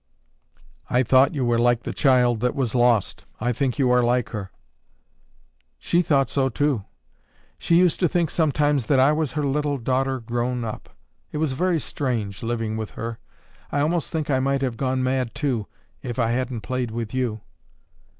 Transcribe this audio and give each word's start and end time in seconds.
"I 0.89 1.03
thought 1.03 1.35
you 1.35 1.45
were 1.45 1.59
like 1.59 1.83
the 1.83 1.93
child 1.93 2.39
that 2.39 2.55
was 2.55 2.73
lost. 2.73 3.25
I 3.39 3.53
think 3.53 3.77
you 3.77 3.91
are 3.91 4.01
like 4.01 4.29
her." 4.29 4.49
"She 5.77 6.01
thought 6.01 6.27
so, 6.27 6.49
too; 6.49 6.85
she 7.59 7.75
used 7.75 7.99
to 7.99 8.09
think 8.09 8.31
sometimes 8.31 8.87
that 8.87 8.99
I 8.99 9.11
was 9.11 9.33
her 9.33 9.45
little 9.45 9.77
daughter 9.77 10.19
grown 10.19 10.65
up. 10.65 10.89
It 11.31 11.37
was 11.37 11.53
very 11.53 11.79
strange, 11.79 12.41
living 12.41 12.77
with 12.77 12.93
her; 12.97 13.19
I 13.71 13.81
almost 13.81 14.09
think 14.09 14.31
I 14.31 14.39
might 14.39 14.63
have 14.63 14.75
gone 14.75 15.03
mad, 15.03 15.35
too, 15.35 15.67
if 16.01 16.17
I 16.17 16.31
hadn't 16.31 16.61
played 16.61 16.89
with 16.89 17.13
you." 17.13 17.41